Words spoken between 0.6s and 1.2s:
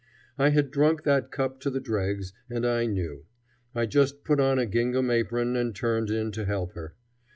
drunk